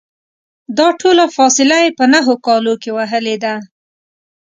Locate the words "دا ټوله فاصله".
0.77-1.77